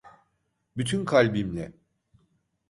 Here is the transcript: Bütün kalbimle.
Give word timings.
Bütün 0.77 1.05
kalbimle. 1.05 1.73